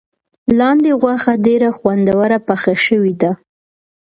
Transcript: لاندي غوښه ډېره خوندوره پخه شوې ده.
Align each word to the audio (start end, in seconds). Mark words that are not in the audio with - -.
لاندي 0.57 0.91
غوښه 1.01 1.33
ډېره 1.45 1.69
خوندوره 1.77 2.37
پخه 2.47 2.73
شوې 2.85 3.13
ده. 3.21 3.31